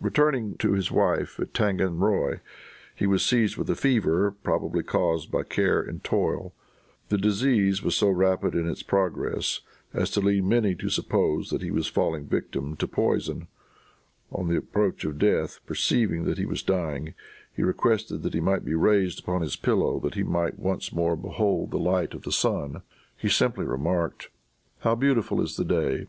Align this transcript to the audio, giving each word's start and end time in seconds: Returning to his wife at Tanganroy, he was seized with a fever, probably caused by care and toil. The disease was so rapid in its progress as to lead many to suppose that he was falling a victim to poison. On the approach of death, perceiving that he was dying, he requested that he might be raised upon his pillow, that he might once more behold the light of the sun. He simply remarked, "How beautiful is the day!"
Returning 0.00 0.56
to 0.56 0.72
his 0.72 0.90
wife 0.90 1.38
at 1.38 1.54
Tanganroy, 1.54 2.40
he 2.96 3.06
was 3.06 3.24
seized 3.24 3.56
with 3.56 3.70
a 3.70 3.76
fever, 3.76 4.32
probably 4.42 4.82
caused 4.82 5.30
by 5.30 5.44
care 5.44 5.80
and 5.80 6.02
toil. 6.02 6.52
The 7.08 7.16
disease 7.18 7.84
was 7.84 7.94
so 7.94 8.08
rapid 8.10 8.56
in 8.56 8.68
its 8.68 8.82
progress 8.82 9.60
as 9.94 10.10
to 10.10 10.20
lead 10.20 10.42
many 10.42 10.74
to 10.74 10.88
suppose 10.88 11.50
that 11.50 11.62
he 11.62 11.70
was 11.70 11.86
falling 11.86 12.24
a 12.24 12.26
victim 12.26 12.74
to 12.78 12.88
poison. 12.88 13.46
On 14.32 14.48
the 14.48 14.56
approach 14.56 15.04
of 15.04 15.20
death, 15.20 15.60
perceiving 15.66 16.24
that 16.24 16.38
he 16.38 16.46
was 16.46 16.64
dying, 16.64 17.14
he 17.54 17.62
requested 17.62 18.24
that 18.24 18.34
he 18.34 18.40
might 18.40 18.64
be 18.64 18.74
raised 18.74 19.20
upon 19.20 19.40
his 19.40 19.54
pillow, 19.54 20.00
that 20.00 20.14
he 20.14 20.24
might 20.24 20.58
once 20.58 20.92
more 20.92 21.14
behold 21.14 21.70
the 21.70 21.78
light 21.78 22.12
of 22.12 22.22
the 22.22 22.32
sun. 22.32 22.82
He 23.16 23.28
simply 23.28 23.64
remarked, 23.64 24.30
"How 24.80 24.96
beautiful 24.96 25.40
is 25.40 25.54
the 25.56 25.64
day!" 25.64 26.08